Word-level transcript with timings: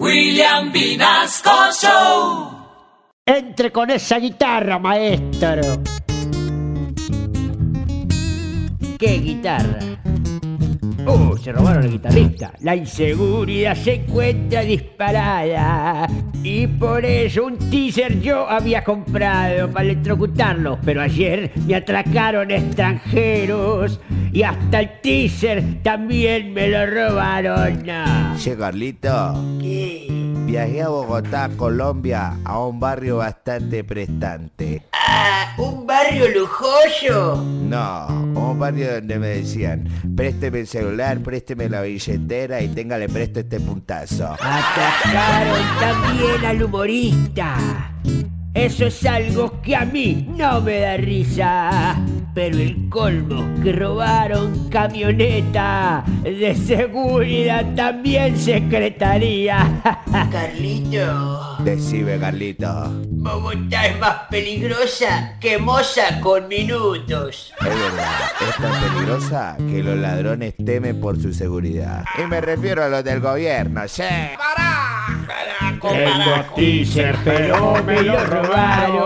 William 0.00 0.72
Vinasco 0.72 1.50
Show. 1.72 2.50
Entre 3.24 3.70
con 3.70 3.90
esa 3.90 4.18
guitarra, 4.18 4.78
maestro. 4.80 5.62
¿Qué 8.98 9.18
guitarra? 9.18 9.78
Uh, 11.06 11.36
se 11.36 11.52
robaron 11.52 11.84
el 11.84 11.90
guitarrista. 11.92 12.52
La 12.60 12.76
inseguridad 12.76 13.76
se 13.76 13.94
encuentra 13.94 14.62
disparada. 14.62 16.08
Y 16.42 16.66
por 16.66 17.04
eso 17.04 17.46
un 17.46 17.58
teaser 17.58 18.20
yo 18.20 18.48
había 18.48 18.82
comprado 18.84 19.70
para 19.70 19.84
electrocutarlos. 19.84 20.78
Pero 20.84 21.02
ayer 21.02 21.52
me 21.66 21.74
atracaron 21.74 22.50
extranjeros. 22.50 24.00
Y 24.32 24.42
hasta 24.42 24.80
el 24.80 25.00
teaser 25.00 25.82
también 25.82 26.52
me 26.52 26.68
lo 26.68 26.86
robaron. 26.86 27.84
Che, 28.38 28.56
Carlito, 28.56 29.34
¿Qué? 29.60 30.06
viajé 30.46 30.82
a 30.82 30.88
Bogotá, 30.88 31.50
Colombia, 31.56 32.38
a 32.44 32.58
un 32.60 32.78
barrio 32.78 33.18
bastante 33.18 33.84
prestante. 33.84 34.82
Ah, 34.92 35.54
¿un 35.58 35.86
barrio 35.86 36.28
lujoso? 36.28 37.42
No, 37.44 38.23
un 38.54 38.60
barrio 38.60 38.94
donde 38.94 39.18
me 39.18 39.28
decían, 39.28 39.88
présteme 40.14 40.60
el 40.60 40.66
celular, 40.68 41.18
présteme 41.20 41.68
la 41.68 41.82
billetera 41.82 42.60
y 42.60 42.68
téngale 42.68 43.08
presto 43.08 43.40
este 43.40 43.58
puntazo. 43.58 44.32
Atacaron 44.32 45.66
también 45.80 46.44
al 46.44 46.62
humorista. 46.62 47.92
Eso 48.54 48.86
es 48.86 49.04
algo 49.04 49.60
que 49.60 49.74
a 49.74 49.84
mí 49.84 50.28
no 50.36 50.60
me 50.60 50.78
da 50.78 50.96
risa. 50.96 51.96
Pero 52.34 52.58
el 52.58 52.88
colmo 52.88 53.48
que 53.62 53.72
robaron 53.72 54.68
camioneta 54.68 56.04
de 56.22 56.54
seguridad 56.56 57.64
también 57.76 58.36
secretaría. 58.36 59.80
Carlito, 60.32 61.56
Decime, 61.60 62.18
Carlito. 62.18 62.90
Bogotá 63.08 63.86
es 63.86 63.98
más 64.00 64.16
peligrosa 64.30 65.36
que 65.38 65.58
Moza 65.58 66.20
con 66.20 66.48
minutos. 66.48 67.52
Es 67.60 67.66
verdad, 67.66 68.32
es 68.48 68.56
tan 68.56 68.82
peligrosa 68.82 69.56
que 69.56 69.82
los 69.84 69.96
ladrones 69.96 70.54
temen 70.64 71.00
por 71.00 71.20
su 71.20 71.32
seguridad. 71.32 72.04
Y 72.18 72.26
me 72.26 72.40
refiero 72.40 72.82
a 72.82 72.88
los 72.88 73.04
del 73.04 73.20
gobierno, 73.20 73.86
¿sí? 73.86 74.02
Tengo 75.80 76.54
teaser, 76.56 77.16
pero 77.24 77.82
me 77.84 78.02
lo 78.02 78.24
robaron. 78.24 79.03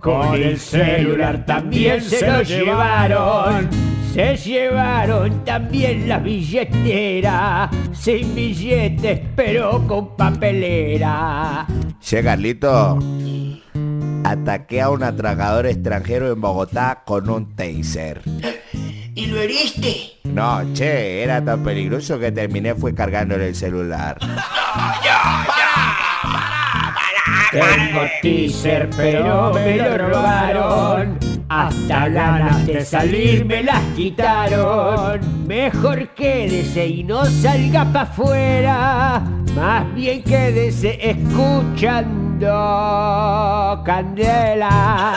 Con 0.00 0.34
el 0.34 0.58
celular 0.58 1.44
también 1.44 2.00
se 2.00 2.26
lo 2.26 2.42
llevaron. 2.42 3.68
Se 4.14 4.34
llevaron 4.34 5.44
también 5.44 6.08
la 6.08 6.18
billetera. 6.18 7.70
Sin 7.92 8.34
billetes, 8.34 9.20
pero 9.36 9.86
con 9.86 10.16
papelera. 10.16 11.66
Che, 12.00 12.22
Carlito. 12.22 12.98
Ataqué 14.24 14.80
a 14.80 14.88
un 14.88 15.02
atracador 15.02 15.66
extranjero 15.66 16.32
en 16.32 16.40
Bogotá 16.40 17.02
con 17.04 17.28
un 17.28 17.54
taser. 17.54 18.22
¿Y 19.14 19.26
lo 19.26 19.38
heriste? 19.38 20.18
No, 20.24 20.62
che, 20.72 21.22
era 21.22 21.44
tan 21.44 21.62
peligroso 21.62 22.18
que 22.18 22.32
terminé 22.32 22.74
fue 22.74 22.94
cargándole 22.94 23.48
el 23.48 23.54
celular. 23.54 24.18
Tengo 27.50 28.02
teaser, 28.22 28.88
pero 28.96 29.52
me 29.52 29.76
lo 29.76 29.98
robaron. 29.98 31.18
Hasta 31.48 32.08
ganas 32.08 32.64
de 32.64 32.84
salir 32.84 33.44
me 33.44 33.64
las 33.64 33.82
quitaron. 33.96 35.20
Mejor 35.48 36.08
quédese 36.14 36.86
y 36.86 37.02
no 37.02 37.24
salga 37.24 37.84
pa' 37.92 38.02
afuera. 38.02 39.20
Más 39.56 39.92
bien 39.94 40.22
quédese 40.22 41.10
escuchando 41.10 42.46
Candela. 43.84 45.16